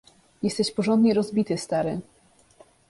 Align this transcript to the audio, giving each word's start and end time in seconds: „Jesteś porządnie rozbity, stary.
„Jesteś 0.43 0.71
porządnie 0.71 1.13
rozbity, 1.13 1.57
stary. 1.57 1.99